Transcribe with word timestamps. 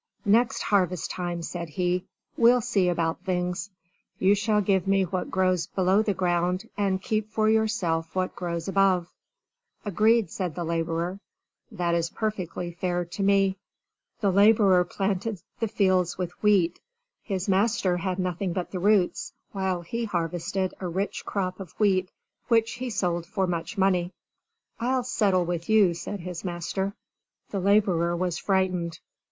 "Next 0.25 0.63
harvest 0.63 1.11
time," 1.11 1.43
said 1.43 1.69
he, 1.69 2.05
"we'll 2.35 2.61
see 2.61 2.89
about 2.89 3.21
things! 3.23 3.69
You 4.17 4.33
shall 4.33 4.59
give 4.59 4.87
me 4.87 5.03
what 5.03 5.29
grows 5.29 5.67
below 5.67 6.01
the 6.01 6.15
ground 6.15 6.67
and 6.75 6.99
keep 6.99 7.29
for 7.29 7.47
yourself 7.47 8.15
what 8.15 8.35
grows 8.35 8.67
above." 8.67 9.11
"Agreed," 9.85 10.31
said 10.31 10.55
the 10.55 10.63
laborer. 10.63 11.19
"That 11.69 11.93
is 11.93 12.09
perfectly 12.09 12.71
fair 12.71 13.05
to 13.05 13.21
me." 13.21 13.57
The 14.21 14.31
laborer 14.31 14.83
planted 14.85 15.39
the 15.59 15.67
fields 15.67 16.17
with 16.17 16.31
wheat. 16.41 16.79
His 17.21 17.47
master 17.47 17.97
had 17.97 18.17
nothing 18.17 18.53
but 18.53 18.71
the 18.71 18.79
roots, 18.79 19.33
while 19.51 19.81
he 19.81 20.05
harvested 20.05 20.73
a 20.79 20.87
rich 20.87 21.25
crop 21.25 21.59
of 21.59 21.73
wheat 21.79 22.09
which 22.47 22.71
he 22.71 22.89
sold 22.89 23.27
for 23.27 23.45
much 23.45 23.77
money. 23.77 24.13
"I'll 24.79 25.03
settle 25.03 25.45
with 25.45 25.69
you," 25.69 25.93
said 25.93 26.21
his 26.21 26.43
master. 26.43 26.95
The 27.51 27.59
laborer 27.59 28.15
was 28.15 28.39
frightened. 28.39 28.97